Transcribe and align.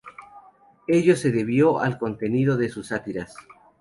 Ello 0.87 1.15
se 1.15 1.29
debió 1.31 1.79
al 1.79 1.99
contenido 1.99 2.57
de 2.57 2.69
sus 2.69 2.87
sátiras. 2.87 3.35